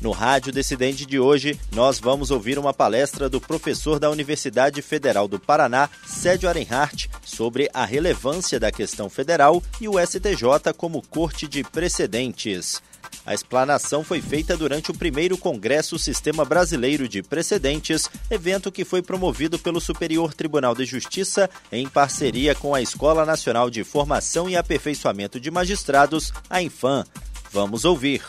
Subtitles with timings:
[0.00, 5.26] No Rádio Decidente de hoje, nós vamos ouvir uma palestra do professor da Universidade Federal
[5.26, 11.48] do Paraná, Cédio Arenhart, sobre a relevância da questão federal e o STJ como corte
[11.48, 12.82] de precedentes.
[13.26, 19.00] A explanação foi feita durante o primeiro Congresso Sistema Brasileiro de Precedentes, evento que foi
[19.00, 24.56] promovido pelo Superior Tribunal de Justiça em parceria com a Escola Nacional de Formação e
[24.56, 27.04] Aperfeiçoamento de Magistrados, a Infam.
[27.50, 28.22] Vamos ouvir.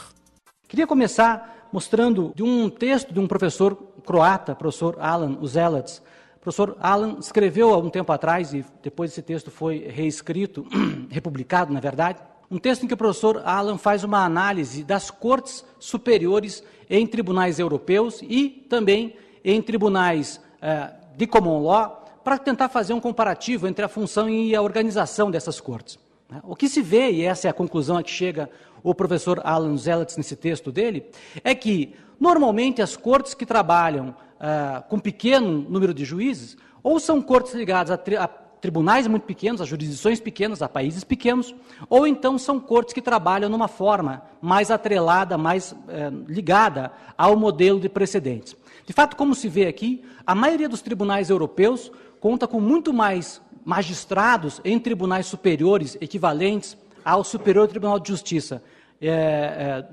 [0.68, 3.76] Queria começar mostrando de um texto de um professor
[4.06, 6.02] croata, professor Alan Uzelats.
[6.38, 10.66] O professor Alan escreveu há um tempo atrás, e depois esse texto foi reescrito,
[11.10, 15.66] republicado, na verdade, um texto em que o professor Alan faz uma análise das cortes
[15.80, 22.94] superiores em tribunais europeus e também em tribunais eh, de common law, para tentar fazer
[22.94, 26.00] um comparativo entre a função e a organização dessas cortes.
[26.36, 26.42] Né?
[26.44, 28.50] O que se vê, e essa é a conclusão a que chega
[28.84, 31.06] o professor Alan Zeletz nesse texto dele,
[31.44, 37.22] é que, normalmente, as cortes que trabalham ah, com pequeno número de juízes, ou são
[37.22, 41.56] cortes ligadas a, tri a, tribunais muito pequenos, a jurisdições pequenas, a países pequenos,
[41.90, 47.80] ou então são cortes que trabalham numa forma mais atrelada, mais eh, ligada ao modelo
[47.80, 48.56] de precedentes.
[48.84, 53.40] De fato, como se vê aqui, a maioria dos tribunais europeus conta com muito mais
[53.66, 58.64] magistrados em tribunais superiores equivalentes ao Superior Tribunal de Justiça,
[59.02, 59.86] é, é,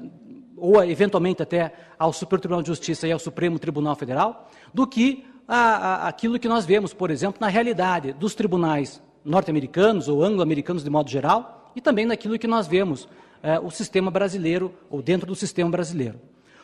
[0.57, 5.25] ou eventualmente até ao Superior Tribunal de Justiça e ao Supremo Tribunal Federal, do que
[5.49, 10.85] a, a, aquilo que nós vemos, por exemplo, na realidade dos tribunais norte-americanos ou anglo-americanos
[10.85, 13.09] de modo geral, e também naquilo que nós vemos
[13.43, 16.21] é, o sistema brasileiro, ou dentro do sistema brasileiro.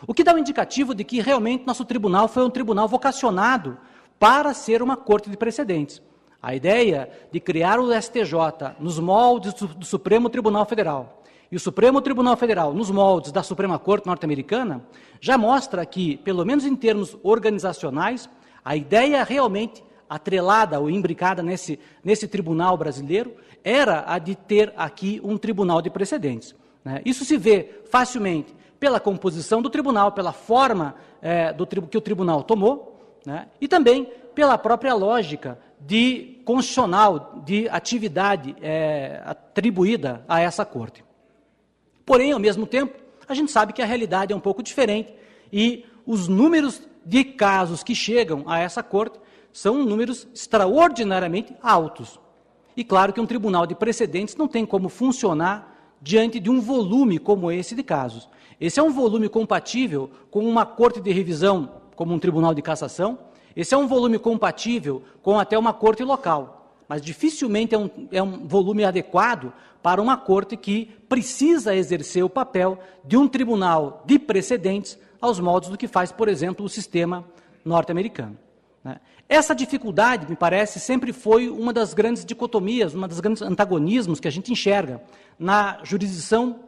[0.06, 3.78] O que dá um indicativo de que realmente nosso tribunal foi um tribunal vocacionado
[4.18, 6.02] para ser uma corte de precedentes.
[6.40, 12.00] A ideia de criar o STJ nos moldes do Supremo Tribunal Federal e o Supremo
[12.00, 14.84] Tribunal Federal nos moldes da Suprema Corte norte-americana
[15.20, 18.28] já mostra que, pelo menos em termos organizacionais,
[18.64, 23.34] a ideia realmente atrelada ou imbricada nesse, nesse tribunal brasileiro
[23.64, 26.54] era a de ter aqui um tribunal de precedentes.
[26.84, 27.02] Né?
[27.04, 32.42] Isso se vê facilmente pela composição do tribunal, pela forma é, do, que o tribunal
[32.42, 33.48] tomou, né?
[33.60, 34.04] e também
[34.34, 41.04] pela própria lógica de constitucional, de atividade é, atribuída a essa corte.
[42.04, 45.12] Porém, ao mesmo tempo, a gente sabe que a realidade é um pouco diferente
[45.52, 49.18] e os números de casos que chegam a essa corte
[49.52, 52.18] são números extraordinariamente altos.
[52.76, 57.18] E claro que um tribunal de precedentes não tem como funcionar diante de um volume
[57.18, 58.28] como esse de casos.
[58.60, 63.18] Esse é um volume compatível com uma corte de revisão, como um tribunal de cassação,
[63.56, 68.22] esse é um volume compatível com até uma corte local, mas dificilmente é um, é
[68.22, 74.18] um volume adequado para uma corte que precisa exercer o papel de um tribunal de
[74.18, 77.24] precedentes aos modos do que faz, por exemplo, o sistema
[77.64, 78.36] norte-americano.
[78.82, 79.00] Né?
[79.28, 84.28] Essa dificuldade, me parece, sempre foi uma das grandes dicotomias, uma das grandes antagonismos que
[84.28, 85.02] a gente enxerga
[85.38, 86.60] na jurisdição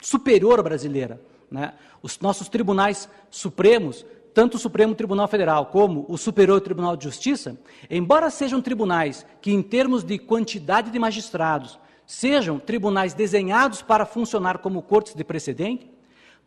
[0.00, 1.20] superior brasileira.
[1.50, 1.72] Né?
[2.02, 7.56] Os nossos tribunais supremos tanto o Supremo Tribunal Federal como o Superior Tribunal de Justiça,
[7.88, 14.58] embora sejam tribunais que, em termos de quantidade de magistrados, sejam tribunais desenhados para funcionar
[14.58, 15.88] como cortes de precedente,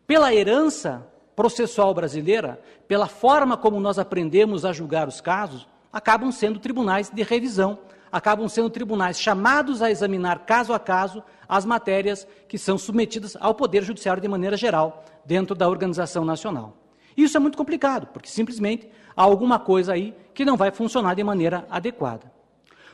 [0.05, 6.59] pela herança processual brasileira, pela forma como nós aprendemos a julgar os casos, acabam sendo
[6.59, 7.79] tribunais de revisão,
[8.11, 13.55] acabam sendo tribunais chamados a examinar caso a caso as matérias que são submetidas ao
[13.55, 16.86] Poder Judiciário de maneira geral, dentro da organização nacional.
[17.17, 21.23] Isso é muito complicado, porque simplesmente há alguma coisa aí que não vai funcionar de
[21.23, 22.31] maneira adequada.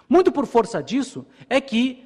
[0.08, 2.06] Muito por força disso é que,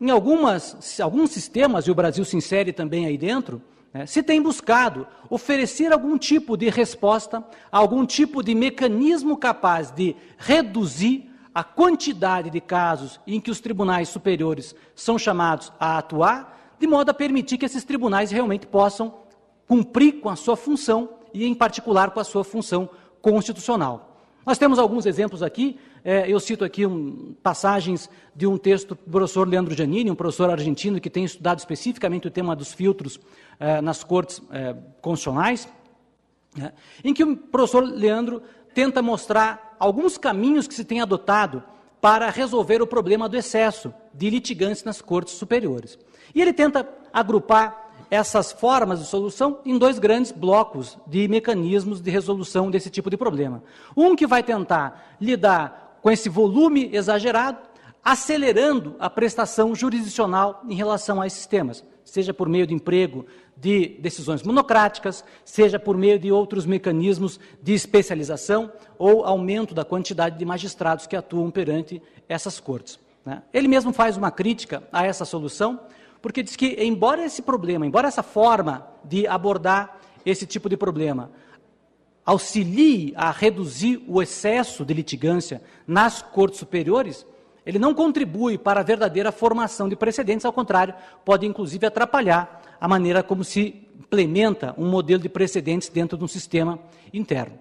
[0.00, 3.60] em algumas, alguns sistemas, e o Brasil se insere também aí dentro,
[3.92, 10.16] né, se tem buscado oferecer algum tipo de resposta, algum tipo de mecanismo capaz de
[10.38, 16.86] reduzir a quantidade de casos em que os tribunais superiores são chamados a atuar, de
[16.86, 19.14] modo a permitir que esses tribunais realmente possam
[19.66, 22.90] cumprir com a sua função e, em particular, com a sua função
[23.22, 24.16] constitucional.
[24.44, 25.78] Nós temos alguns exemplos aqui.
[26.04, 30.50] É, eu cito aqui um, passagens de um texto do professor Leandro Giannini, um professor
[30.50, 33.20] argentino que tem estudado especificamente o tema dos filtros
[33.60, 35.68] é, nas cortes é, constitucionais,
[36.56, 36.72] né,
[37.04, 38.42] em que o professor Leandro
[38.74, 41.62] tenta mostrar alguns caminhos que se tem adotado
[42.00, 45.98] para resolver o problema do excesso de litigantes nas cortes superiores.
[46.34, 52.10] E ele tenta agrupar essas formas de solução em dois grandes blocos de mecanismos de
[52.10, 53.62] resolução desse tipo de problema.
[53.96, 57.58] Um que vai tentar lidar com esse volume exagerado,
[58.02, 63.26] acelerando a prestação jurisdicional em relação a esses temas, seja por meio de emprego
[63.56, 70.38] de decisões monocráticas, seja por meio de outros mecanismos de especialização ou aumento da quantidade
[70.38, 72.98] de magistrados que atuam perante essas cortes.
[73.26, 73.42] Né?
[73.52, 75.80] Ele mesmo faz uma crítica a essa solução,
[76.20, 81.30] porque diz que, embora esse problema, embora essa forma de abordar esse tipo de problema
[82.24, 87.26] auxilie a reduzir o excesso de litigância nas cortes superiores,
[87.64, 90.94] ele não contribui para a verdadeira formação de precedentes, ao contrário,
[91.24, 96.28] pode inclusive atrapalhar a maneira como se implementa um modelo de precedentes dentro de um
[96.28, 96.78] sistema
[97.12, 97.58] interno.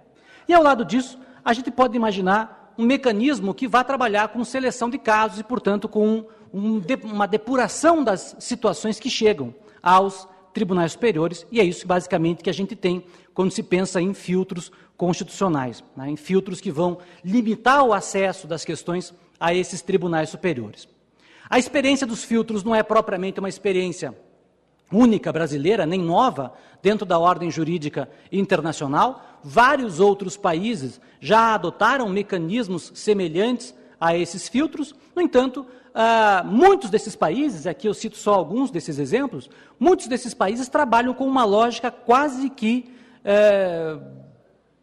[0.47, 4.89] E ao lado disso, a gente pode imaginar um mecanismo que vá trabalhar com seleção
[4.89, 11.45] de casos e, portanto, com um, uma depuração das situações que chegam aos tribunais superiores,
[11.51, 13.03] e é isso basicamente que a gente tem
[13.33, 18.65] quando se pensa em filtros constitucionais, né, em filtros que vão limitar o acesso das
[18.65, 20.87] questões a esses tribunais superiores.
[21.47, 24.15] A experiência dos filtros não é propriamente uma experiência
[24.91, 29.39] única brasileira, nem nova, dentro da ordem jurídica internacional.
[29.43, 34.93] Vários outros países já adotaram mecanismos semelhantes a esses filtros.
[35.15, 39.49] No entanto, ah, muitos desses países, aqui eu cito só alguns desses exemplos,
[39.79, 42.93] muitos desses países trabalham com uma lógica quase que
[43.25, 43.97] é,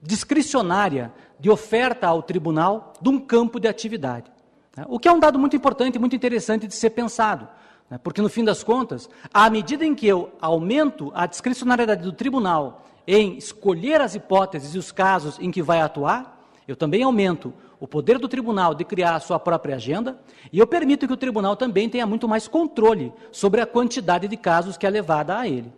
[0.03, 4.31] discricionária de oferta ao tribunal de um campo de atividade.
[4.77, 4.85] Né?
[4.89, 7.49] O que é um dado muito importante e muito interessante de ser pensado.
[7.89, 7.99] Né?
[8.03, 12.85] Porque, no fim das contas, à medida em que eu aumento a discricionariedade do tribunal
[13.07, 17.53] em escolher as hipóteses e os casos em que vai atuar, eu também aumento
[17.85, 20.19] o poder do tribunal de criar a sua própria agenda
[20.51, 24.39] e eu permito que o tribunal também tenha muito mais controle sobre a quantidade de
[24.39, 25.71] casos que é levada a ele.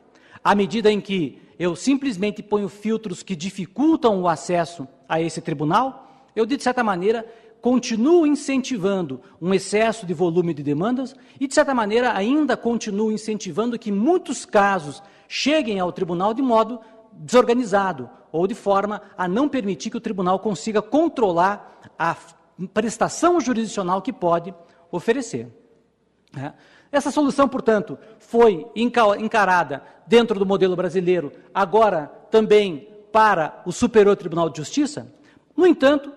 [0.42, 6.24] À medida em que eu simplesmente ponho filtros que dificultam o acesso a esse tribunal,
[6.36, 7.26] eu, de certa maneira,
[7.60, 13.76] continuo incentivando um excesso de volume de demandas e, de certa maneira, ainda continuo incentivando
[13.76, 16.78] que muitos casos cheguem ao tribunal de modo
[17.10, 22.16] desorganizado ou de forma a não permitir que o tribunal consiga controlar a
[22.72, 24.54] prestação jurisdicional que pode
[24.90, 25.48] oferecer.
[26.32, 26.54] Né?
[26.90, 34.48] Essa solução, portanto, foi encarada dentro do modelo brasileiro, agora também para o Superior Tribunal
[34.48, 35.12] de Justiça.
[35.56, 36.12] No entanto,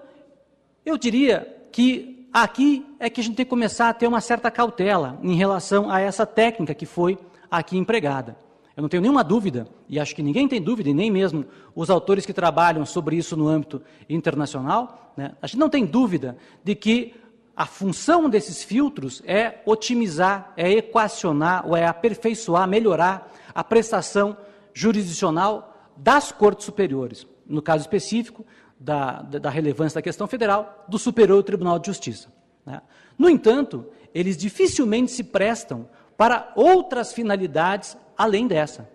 [0.86, 4.52] eu diria que aqui é que a gente tem que começar a ter uma certa
[4.52, 7.18] cautela em relação a essa técnica que foi
[7.50, 8.38] aqui empregada.
[8.80, 11.44] Eu não tenho nenhuma dúvida, e acho que ninguém tem dúvida, e nem mesmo
[11.76, 16.38] os autores que trabalham sobre isso no âmbito internacional, né, a gente não tem dúvida
[16.64, 17.14] de que
[17.54, 24.38] a função desses filtros é otimizar, é equacionar, ou é aperfeiçoar, melhorar a prestação
[24.74, 27.28] jurisdicional das cortes superiores.
[27.46, 28.46] No caso específico,
[28.80, 32.32] da, da relevância da questão federal, do Superior Tribunal de Justiça.
[32.66, 32.82] Né.
[33.18, 38.90] No entanto, eles dificilmente se prestam para outras finalidades além dessa.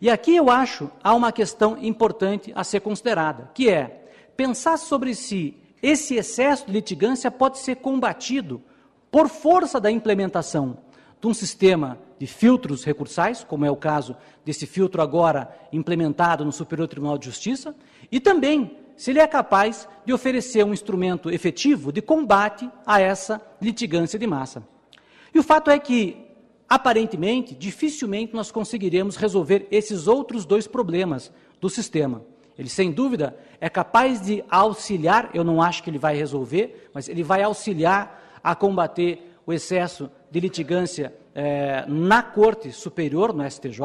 [0.00, 4.06] E aqui eu acho há uma questão importante a ser considerada, que é
[4.36, 8.62] pensar sobre se esse excesso de litigância pode ser combatido
[9.10, 10.78] por força da implementação
[11.20, 16.52] de um sistema de filtros recursais, como é o caso desse filtro agora implementado no
[16.52, 17.74] Superior Tribunal de Justiça,
[18.12, 23.40] e também se ele é capaz de oferecer um instrumento efetivo de combate a essa
[23.60, 24.62] litigância de massa.
[25.34, 26.29] E o fato é que
[26.70, 32.22] aparentemente, dificilmente nós conseguiremos resolver esses outros dois problemas do sistema.
[32.56, 37.08] Ele, sem dúvida, é capaz de auxiliar, eu não acho que ele vai resolver, mas
[37.08, 43.80] ele vai auxiliar a combater o excesso de litigância é, na Corte Superior, no STJ.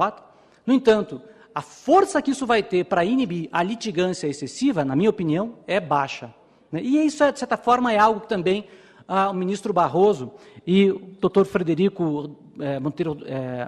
[0.66, 1.22] No entanto,
[1.56, 5.80] a força que isso vai ter para inibir a litigância excessiva, na minha opinião, é
[5.80, 6.32] baixa.
[6.72, 6.82] Né?
[6.84, 8.68] E isso, de certa forma, é algo que também
[9.08, 10.34] ah, o ministro Barroso
[10.68, 13.68] e o doutor Frederico é, Monteiro, é,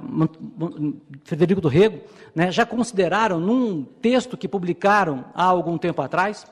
[1.23, 2.01] Frederico do Rego,
[2.35, 6.45] né, já consideraram num texto que publicaram há algum tempo atrás,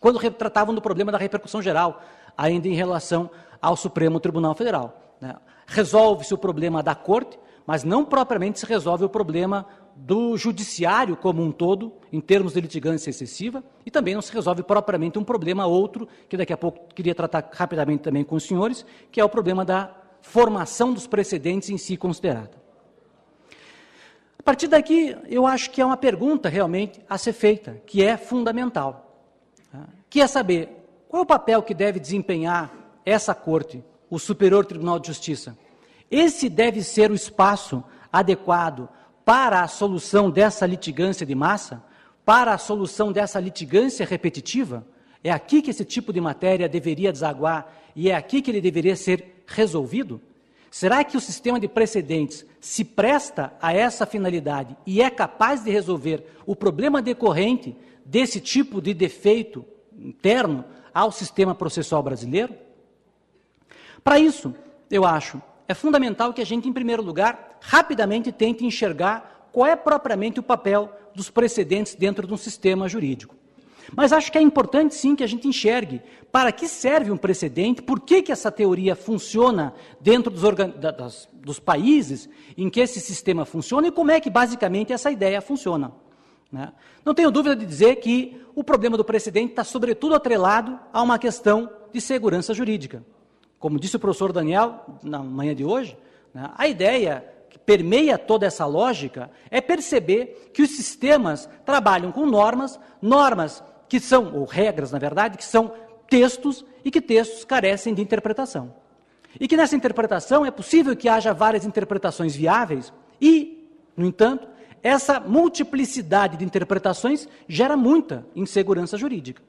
[0.00, 2.02] quando tratavam do problema da repercussão geral,
[2.36, 5.16] ainda em relação ao Supremo Tribunal Federal.
[5.20, 5.36] Né.
[5.66, 11.42] Resolve-se o problema da Corte, mas não propriamente se resolve o problema do judiciário como
[11.42, 15.66] um todo, em termos de litigância excessiva, e também não se resolve propriamente um problema
[15.66, 19.28] outro, que daqui a pouco queria tratar rapidamente também com os senhores, que é o
[19.28, 22.60] problema da formação dos precedentes em si considerada.
[24.38, 28.16] A partir daqui, eu acho que é uma pergunta realmente a ser feita, que é
[28.16, 29.14] fundamental,
[29.70, 29.86] tá?
[30.08, 30.68] que é saber
[31.08, 32.72] qual é o papel que deve desempenhar
[33.04, 35.56] essa corte, o Superior Tribunal de Justiça.
[36.10, 38.88] Esse deve ser o espaço adequado
[39.24, 41.82] para a solução dessa litigância de massa,
[42.24, 44.86] para a solução dessa litigância repetitiva.
[45.22, 48.96] É aqui que esse tipo de matéria deveria desaguar e é aqui que ele deveria
[48.96, 50.20] ser resolvido?
[50.70, 55.70] Será que o sistema de precedentes se presta a essa finalidade e é capaz de
[55.70, 60.64] resolver o problema decorrente desse tipo de defeito interno
[60.94, 62.54] ao sistema processual brasileiro?
[64.04, 64.54] Para isso,
[64.88, 69.74] eu acho, é fundamental que a gente, em primeiro lugar, rapidamente tente enxergar qual é
[69.74, 73.34] propriamente o papel dos precedentes dentro de um sistema jurídico.
[73.94, 77.82] Mas acho que é importante sim que a gente enxergue para que serve um precedente,
[77.82, 80.42] por que, que essa teoria funciona dentro dos,
[80.76, 85.40] das, dos países em que esse sistema funciona e como é que basicamente essa ideia
[85.40, 85.92] funciona.
[86.52, 86.72] Né?
[87.04, 91.18] Não tenho dúvida de dizer que o problema do precedente está sobretudo atrelado a uma
[91.18, 93.04] questão de segurança jurídica.
[93.58, 95.96] Como disse o professor Daniel na manhã de hoje,
[96.32, 102.24] né, a ideia que permeia toda essa lógica é perceber que os sistemas trabalham com
[102.26, 105.72] normas, normas que são, ou regras, na verdade, que são
[106.08, 108.72] textos e que textos carecem de interpretação.
[109.38, 114.48] E que nessa interpretação é possível que haja várias interpretações viáveis e, no entanto,
[114.80, 119.42] essa multiplicidade de interpretações gera muita insegurança jurídica.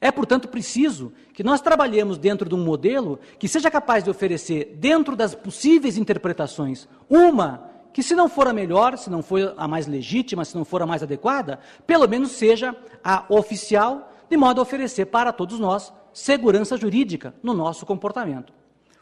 [0.00, 4.76] É, portanto, preciso que nós trabalhemos dentro de um modelo que seja capaz de oferecer,
[4.80, 7.67] dentro das possíveis interpretações, uma
[7.98, 10.80] que se não for a melhor, se não for a mais legítima, se não for
[10.80, 15.92] a mais adequada, pelo menos seja a oficial, de modo a oferecer para todos nós
[16.12, 18.52] segurança jurídica no nosso comportamento.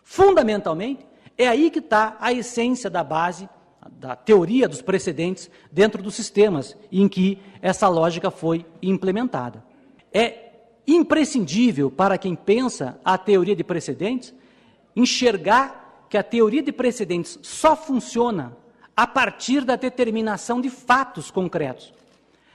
[0.02, 3.46] Fundamentalmente, é aí que está a essência da base
[3.86, 9.62] da teoria dos precedentes dentro dos sistemas em que essa lógica foi implementada.
[10.10, 10.52] É
[10.86, 14.34] imprescindível para quem pensa a teoria de precedentes
[14.96, 18.56] enxergar que a teoria de precedentes só funciona
[18.96, 21.92] a partir da determinação de fatos concretos.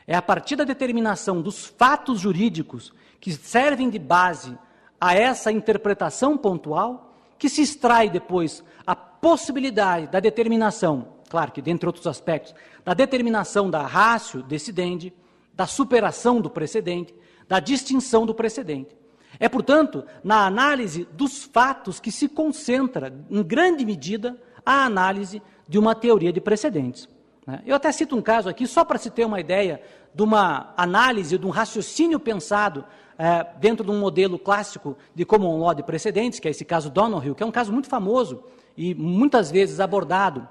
[0.08, 4.58] É a partir da determinação dos fatos jurídicos que servem de base
[5.00, 11.88] a essa interpretação pontual que se extrai depois a possibilidade da determinação, claro que dentre
[11.88, 15.14] outros aspectos, da determinação da ratio decidente,
[15.54, 17.14] da superação do precedente,
[17.48, 18.96] da distinção do precedente.
[19.40, 25.80] É, portanto, na análise dos fatos que se concentra, em grande medida, a análise de
[25.80, 27.08] uma teoria de precedentes.
[27.48, 27.62] Né?
[27.66, 29.82] Eu até cito um caso aqui, só para se ter uma ideia
[30.14, 32.84] de uma análise, de um raciocínio pensado
[33.18, 36.90] é, dentro de um modelo clássico de common law de precedentes, que é esse caso
[36.90, 38.44] Donoghue, que é um caso muito famoso
[38.76, 40.46] e muitas vezes abordado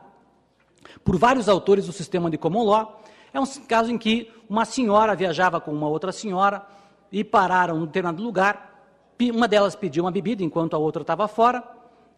[1.04, 3.02] por vários autores do sistema de common law.
[3.30, 6.66] É um caso em que uma senhora viajava com uma outra senhora
[7.12, 8.86] e pararam em um determinado lugar.
[9.20, 11.62] Uma delas pediu uma bebida enquanto a outra estava fora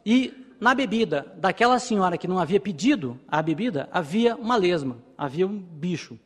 [0.07, 5.45] e na bebida daquela senhora que não havia pedido a bebida, havia uma lesma, havia
[5.45, 6.17] um bicho.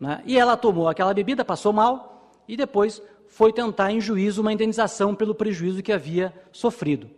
[0.00, 0.22] Né?
[0.24, 5.14] E ela tomou aquela bebida, passou mal e depois foi tentar em juízo uma indenização
[5.14, 7.10] pelo prejuízo que havia sofrido.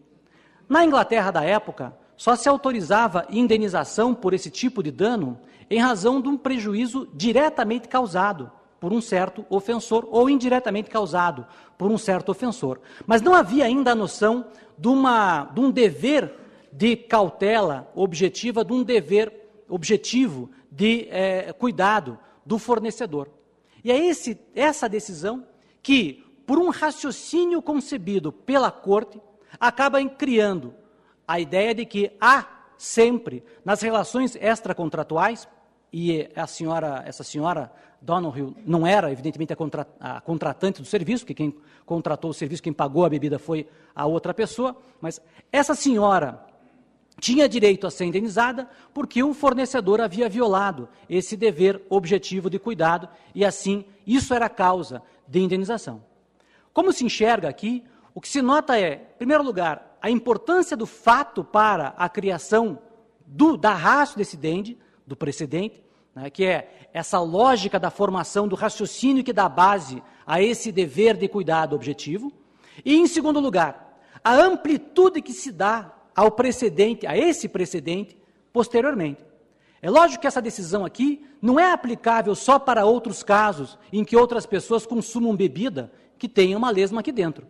[0.68, 5.38] Na Inglaterra da época, só se autorizava indenização por esse tipo de dano
[5.70, 8.50] em razão de um prejuízo diretamente causado
[8.80, 11.46] por um certo ofensor ou indiretamente causado
[11.78, 12.80] por um certo ofensor.
[13.06, 14.46] Mas não havia ainda a noção
[14.76, 19.32] de, uma, de um dever de cautela objetiva, de um dever
[19.68, 23.28] objetivo de é, cuidado do fornecedor.
[23.84, 25.46] E é esse, essa decisão
[25.82, 29.20] que, por um raciocínio concebido pela corte,
[29.58, 30.74] acaba criando
[31.26, 32.46] a ideia de que há
[32.76, 35.48] sempre, nas relações extracontratuais,
[35.92, 41.26] e a senhora, essa senhora Donoghue não era, evidentemente, a, contra, a, contratante do serviço,
[41.26, 45.20] que quem contratou o serviço, quem pagou a bebida foi a outra pessoa, mas
[45.50, 46.46] essa senhora
[47.20, 53.08] tinha direito a ser indenizada porque o fornecedor havia violado esse dever objetivo de cuidado
[53.34, 56.02] e, assim, isso era causa de indenização.
[56.72, 57.84] Como se enxerga aqui,
[58.14, 62.78] o que se nota é, em primeiro lugar, a importância do fato para a criação
[63.26, 65.82] do, da raça decidente, do precedente,
[66.14, 71.16] né, que é essa lógica da formação do raciocínio que dá base a esse dever
[71.16, 72.32] de cuidado objetivo.
[72.84, 78.18] E, em segundo lugar, a amplitude que se dá ao precedente, a esse precedente,
[78.52, 79.24] posteriormente.
[79.80, 84.16] É lógico que essa decisão aqui não é aplicável só para outros casos em que
[84.16, 87.46] outras pessoas consumam bebida que tenha uma lesma aqui dentro.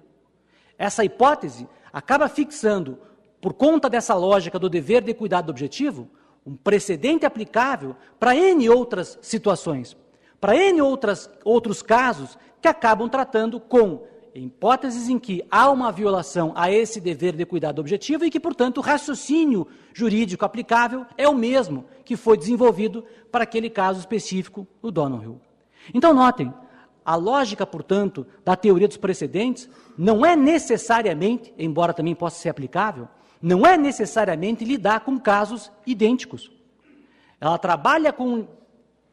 [0.76, 2.98] Essa hipótese acaba fixando,
[3.40, 6.06] por conta dessa lógica do dever de cuidado objetivo,
[6.44, 9.96] um precedente aplicável para N outras situações,
[10.38, 14.06] para N outras, outros casos que acabam tratando com
[14.46, 18.78] hipóteses em que há uma violação a esse dever de cuidado objetivo e que, portanto,
[18.78, 24.90] o raciocínio jurídico aplicável é o mesmo que foi desenvolvido para aquele caso específico do
[24.90, 25.40] Donoghue.
[25.92, 26.52] Então, notem,
[27.04, 33.08] a lógica, portanto, da teoria dos precedentes não é necessariamente, embora também possa ser aplicável,
[33.40, 36.50] não é necessariamente lidar com casos idênticos.
[37.40, 38.46] Ela trabalha com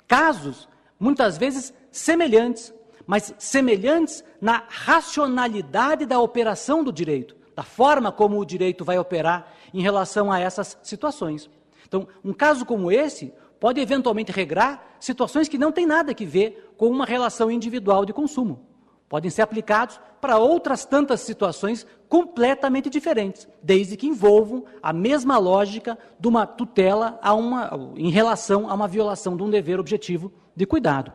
[0.08, 0.68] casos,
[1.00, 2.74] muitas vezes, semelhantes,
[3.06, 9.52] mas semelhantes na racionalidade da operação do direito, da forma como o direito vai operar
[9.74, 11.50] em relação a essas situações.
[11.88, 16.74] Então, um caso como esse pode eventualmente regrar situações que não têm nada a ver
[16.78, 18.66] com uma relação individual de consumo.
[19.08, 25.98] Podem ser aplicados para outras tantas situações completamente diferentes, desde que envolvam a mesma lógica
[26.20, 31.14] de uma tutela uma, em relação a uma violação de um dever objetivo de cuidado.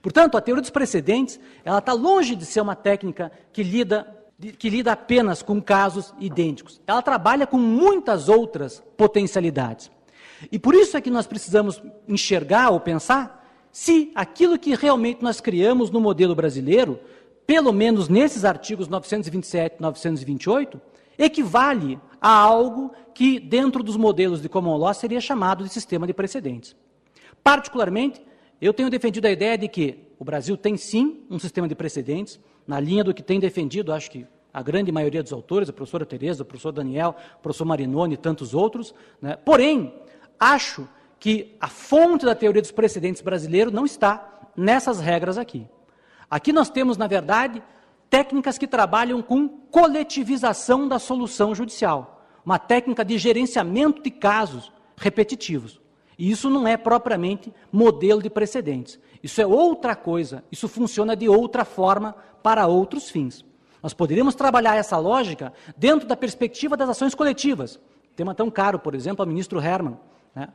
[0.00, 4.06] Portanto, a teoria dos precedentes, ela está longe de ser uma técnica que lida,
[4.58, 6.80] que lida apenas com casos idênticos.
[6.86, 9.90] Ela trabalha com muitas outras potencialidades.
[10.50, 15.40] E por isso é que nós precisamos enxergar ou pensar se aquilo que realmente nós
[15.40, 17.00] criamos no modelo brasileiro,
[17.46, 20.80] pelo menos nesses artigos 927 e 928,
[21.18, 26.12] equivale a algo que, dentro dos modelos de common law, seria chamado de sistema de
[26.12, 26.76] precedentes.
[27.42, 28.22] Particularmente,
[28.66, 32.38] eu tenho defendido a ideia de que o Brasil tem sim um sistema de precedentes,
[32.64, 36.06] na linha do que tem defendido, acho que a grande maioria dos autores, a professora
[36.06, 38.94] Tereza, o professor Daniel, o professor Marinoni e tantos outros.
[39.20, 39.34] Né?
[39.34, 39.92] Porém,
[40.38, 40.86] acho
[41.18, 45.66] que a fonte da teoria dos precedentes brasileiro não está nessas regras aqui.
[46.30, 47.60] Aqui nós temos, na verdade,
[48.08, 55.81] técnicas que trabalham com coletivização da solução judicial, uma técnica de gerenciamento de casos repetitivos.
[56.24, 58.96] Isso não é propriamente modelo de precedentes.
[59.24, 62.14] Isso é outra coisa, isso funciona de outra forma
[62.44, 63.44] para outros fins.
[63.82, 67.80] Nós poderíamos trabalhar essa lógica dentro da perspectiva das ações coletivas.
[68.14, 69.98] Tema tão caro, por exemplo, ao ministro Herman.
[70.32, 70.46] Né?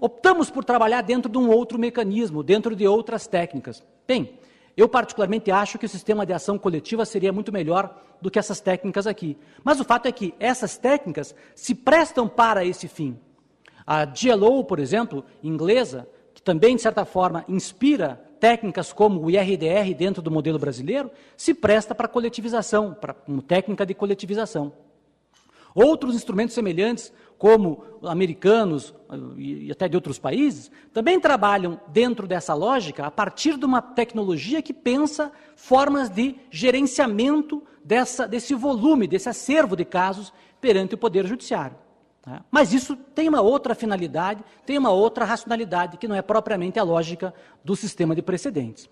[0.00, 3.84] Optamos por trabalhar dentro de um outro mecanismo, dentro de outras técnicas.
[4.08, 4.38] Bem,
[4.74, 8.60] eu particularmente acho que o sistema de ação coletiva seria muito melhor do que essas
[8.60, 9.36] técnicas aqui.
[9.62, 13.20] Mas o fato é que essas técnicas se prestam para esse fim.
[13.94, 19.94] A GLO, por exemplo, inglesa, que também, de certa forma, inspira técnicas como o IRDR
[19.94, 24.72] dentro do modelo brasileiro, se presta para coletivização, para uma técnica de coletivização.
[25.74, 28.94] Outros instrumentos semelhantes, como americanos
[29.36, 34.62] e até de outros países, também trabalham dentro dessa lógica a partir de uma tecnologia
[34.62, 41.26] que pensa formas de gerenciamento dessa, desse volume, desse acervo de casos perante o Poder
[41.26, 41.81] Judiciário.
[42.26, 42.40] Né?
[42.50, 46.82] Mas isso tem uma outra finalidade, tem uma outra racionalidade, que não é propriamente a
[46.82, 48.88] lógica do sistema de precedentes.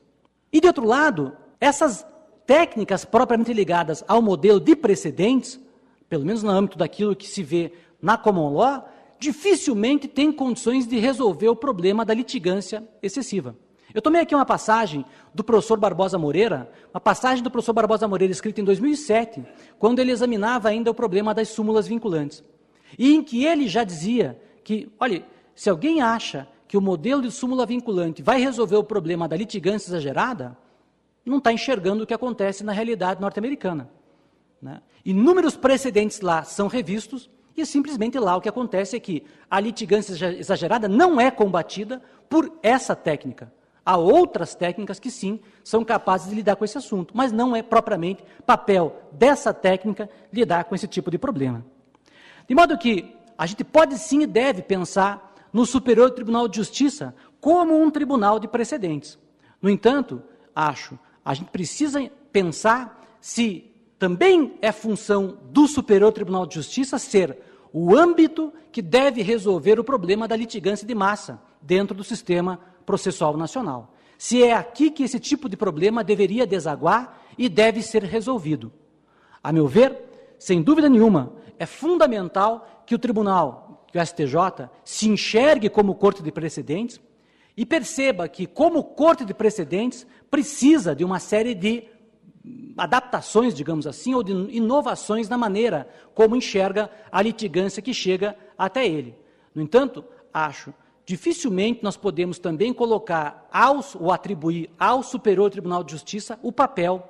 [0.53, 2.07] E, de outro lado, essas
[2.47, 5.61] técnicas propriamente ligadas ao modelo de precedentes,
[6.09, 8.89] pelo menos no âmbito daquilo que se vê na common law,
[9.19, 13.55] dificilmente têm condições de resolver o problema da litigância excessiva.
[13.93, 18.33] Eu tomei aqui uma passagem do professor Barbosa Moreira, uma passagem do professor Barbosa Moreira
[18.33, 19.45] escrita em 2007,
[19.79, 22.43] quando ele examinava ainda o problema das súmulas vinculantes
[22.99, 25.25] e em que ele já dizia que, olha,
[25.55, 29.91] se alguém acha que o modelo de súmula vinculante vai resolver o problema da litigância
[29.91, 30.57] exagerada,
[31.25, 33.91] não está enxergando o que acontece na realidade norte-americana.
[34.61, 34.81] Né?
[35.05, 40.13] Inúmeros precedentes lá são revistos e simplesmente lá o que acontece é que a litigância
[40.39, 43.53] exagerada não é combatida por essa técnica.
[43.85, 47.63] Há outras técnicas que sim são capazes de lidar com esse assunto, mas não é
[47.63, 51.65] propriamente papel dessa técnica lidar com esse tipo de problema.
[52.51, 57.15] De modo que a gente pode sim e deve pensar no Superior Tribunal de Justiça
[57.41, 59.17] como um tribunal de precedentes.
[59.63, 60.21] No entanto,
[60.53, 67.39] acho, a gente precisa pensar se também é função do Superior Tribunal de Justiça ser
[67.73, 73.37] o âmbito que deve resolver o problema da litigância de massa dentro do sistema processual
[73.37, 73.95] nacional.
[74.19, 78.73] Se é aqui que esse tipo de problema deveria desaguar e deve ser resolvido.
[79.41, 85.11] A meu ver, sem dúvida nenhuma, é fundamental que o tribunal, que o STJ, se
[85.11, 86.99] enxergue como corte de precedentes
[87.55, 91.85] e perceba que, como corte de precedentes, precisa de uma série de
[92.79, 98.87] adaptações, digamos assim, ou de inovações na maneira como enxerga a litigância que chega até
[98.87, 99.15] ele.
[99.55, 100.73] No entanto, acho
[101.05, 107.07] dificilmente nós podemos também colocar aos, ou atribuir ao Superior Tribunal de Justiça o papel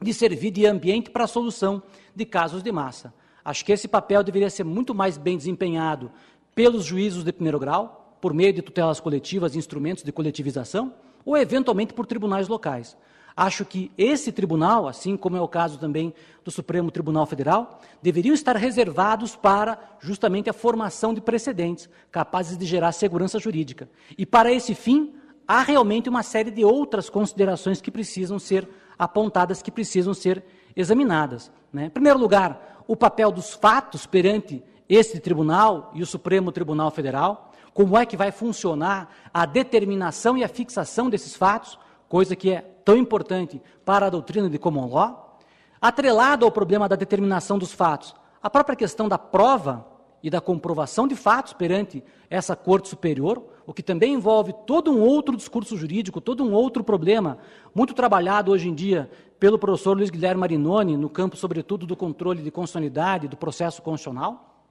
[0.00, 1.82] de servir de ambiente para a solução
[2.14, 3.12] de casos de massa.
[3.44, 6.10] Acho que esse papel deveria ser muito mais bem desempenhado
[6.54, 11.36] pelos juízos de primeiro grau, por meio de tutelas coletivas e instrumentos de coletivização, ou
[11.36, 12.96] eventualmente por tribunais locais.
[13.36, 18.32] Acho que esse tribunal, assim como é o caso também do Supremo Tribunal Federal, deveriam
[18.32, 23.88] estar reservados para justamente a formação de precedentes capazes de gerar segurança jurídica.
[24.16, 25.14] E para esse fim,
[25.48, 30.44] há realmente uma série de outras considerações que precisam ser apontadas, que precisam ser
[30.76, 31.50] examinadas.
[31.74, 31.86] Né?
[31.86, 37.52] Em primeiro lugar, o papel dos fatos perante este tribunal e o Supremo Tribunal Federal,
[37.72, 41.76] como é que vai funcionar a determinação e a fixação desses fatos,
[42.08, 45.38] coisa que é tão importante para a doutrina de common law,
[45.80, 49.84] atrelado ao problema da determinação dos fatos, a própria questão da prova
[50.22, 55.00] e da comprovação de fatos perante essa corte superior, o que também envolve todo um
[55.00, 57.38] outro discurso jurídico, todo um outro problema,
[57.74, 59.10] muito trabalhado hoje em dia
[59.44, 64.64] pelo professor Luiz Guilherme Marinoni, no campo, sobretudo, do controle de constitucionalidade do processo constitucional,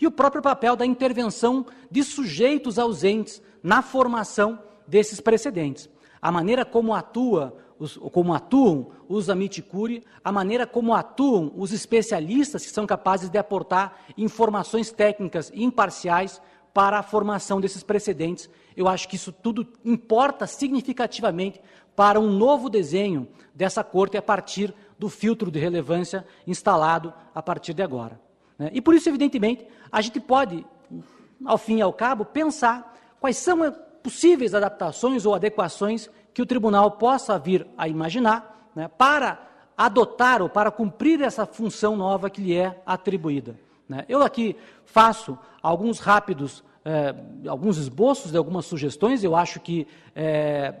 [0.00, 5.90] e o próprio papel da intervenção de sujeitos ausentes na formação desses precedentes.
[6.22, 7.56] A maneira como atua
[8.12, 14.04] como atuam os amiticuri, a maneira como atuam os especialistas que são capazes de aportar
[14.16, 16.40] informações técnicas imparciais
[16.72, 18.48] para a formação desses precedentes.
[18.76, 21.60] Eu acho que isso tudo importa significativamente
[22.00, 27.74] para um novo desenho dessa corte a partir do filtro de relevância instalado a partir
[27.74, 28.18] de agora.
[28.58, 28.70] Né?
[28.72, 30.64] E por isso, evidentemente, a gente pode,
[31.44, 33.70] ao fim e ao cabo, pensar quais são
[34.02, 39.38] possíveis adaptações ou adequações que o tribunal possa vir a imaginar né, para
[39.76, 43.60] adotar ou para cumprir essa função nova que lhe é atribuída.
[43.86, 44.06] Né.
[44.08, 47.14] Eu aqui faço alguns rápidos, é,
[47.46, 49.22] alguns esboços de algumas sugestões.
[49.22, 49.86] Eu acho que
[50.16, 50.74] é,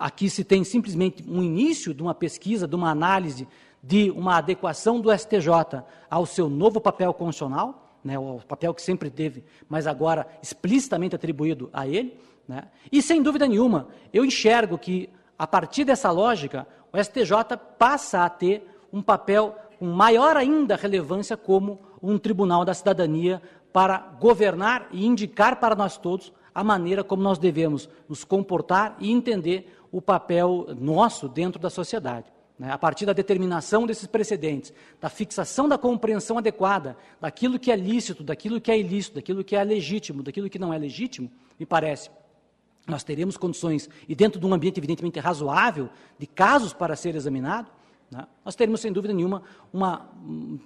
[0.00, 3.46] aqui se tem simplesmente um início de uma pesquisa, de uma análise
[3.82, 9.10] de uma adequação do STJ ao seu novo papel constitucional, né, o papel que sempre
[9.10, 12.18] teve, mas agora explicitamente atribuído a ele.
[12.46, 12.64] Né?
[12.90, 15.08] E, sem dúvida nenhuma, eu enxergo que,
[15.38, 21.36] a partir dessa lógica, o STJ passa a ter um papel com maior ainda relevância
[21.36, 23.40] como um tribunal da cidadania
[23.72, 29.12] para governar e indicar para nós todos a maneira como nós devemos nos comportar e
[29.12, 32.26] entender o papel nosso dentro da sociedade.
[32.58, 32.70] Né?
[32.70, 38.22] A partir da determinação desses precedentes, da fixação da compreensão adequada daquilo que é lícito,
[38.22, 42.10] daquilo que é ilícito, daquilo que é legítimo, daquilo que não é legítimo, me parece
[42.86, 47.70] nós teremos condições, e dentro de um ambiente evidentemente razoável, de casos para ser examinado,
[48.10, 50.10] né, nós teremos, sem dúvida nenhuma, uma,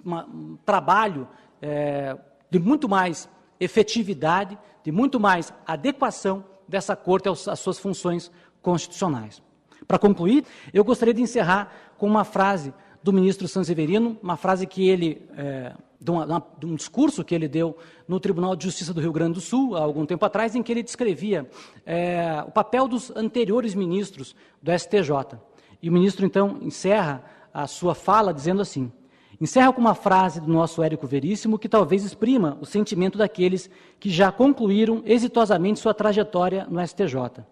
[0.03, 1.27] uma, um trabalho
[1.61, 2.17] é,
[2.49, 8.31] de muito mais efetividade, de muito mais adequação dessa Corte às suas funções
[8.65, 9.43] constitucionais.
[9.87, 12.73] Para concluir, eu gostaria de encerrar com uma frase
[13.03, 17.47] do ministro Sanseverino, uma frase que ele é, de, uma, de, um discurso que ele
[17.47, 20.63] deu no Tribunal de Justiça do Rio Grande do Sul, há algum tempo atrás, em
[20.63, 21.47] que ele descrevia
[21.85, 25.37] é, o papel dos anteriores ministros do STJ.
[25.79, 27.23] E o ministro, então, encerra
[27.53, 28.91] a sua fala dizendo assim:
[29.39, 34.09] encerra com uma frase do nosso Érico Veríssimo que talvez exprima o sentimento daqueles que
[34.09, 37.45] já concluíram exitosamente sua trajetória no STJ.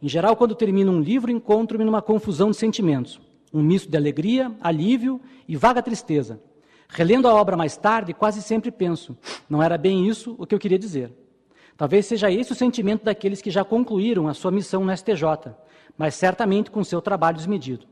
[0.00, 3.20] Em geral, quando termino um livro, encontro-me numa confusão de sentimentos,
[3.52, 6.40] um misto de alegria, alívio e vaga tristeza
[6.88, 9.16] Relendo a obra mais tarde, quase sempre penso:
[9.48, 11.12] não era bem isso o que eu queria dizer.
[11.76, 15.54] Talvez seja esse o sentimento daqueles que já concluíram a sua missão no STJ,
[15.96, 17.86] mas certamente com seu trabalho desmedido.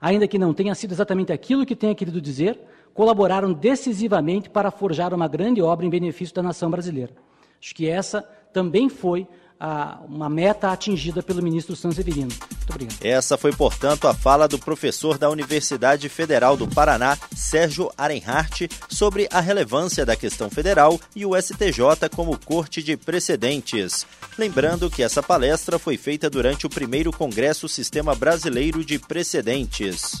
[0.00, 2.58] Ainda que não tenha sido exatamente aquilo que tenha querido dizer,
[2.94, 7.12] colaboraram decisivamente para forjar uma grande obra em benefício da nação brasileira.
[7.60, 9.26] Acho que essa também foi
[9.64, 12.26] a, uma meta atingida pelo ministro Sanseverino.
[12.26, 12.98] Muito obrigado.
[13.00, 19.28] Essa foi, portanto, a fala do professor da Universidade Federal do Paraná, Sérgio Arenhart, sobre
[19.30, 24.04] a relevância da questão federal e o STJ como corte de precedentes.
[24.36, 30.20] Lembrando que essa palestra foi feita durante o primeiro Congresso Sistema Brasileiro de Precedentes.